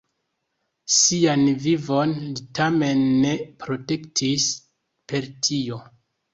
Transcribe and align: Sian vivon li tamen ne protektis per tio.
Sian 0.95 1.43
vivon 1.65 2.15
li 2.23 2.47
tamen 2.61 3.05
ne 3.27 3.37
protektis 3.63 4.51
per 5.15 5.33
tio. 5.51 5.83